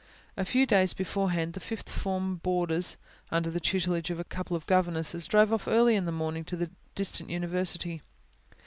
[0.35, 2.97] A few days beforehand, the fifth form boarders,
[3.29, 6.55] under the tutelage of a couple of governesses, drove off early in the morning to
[6.57, 8.01] the distant university.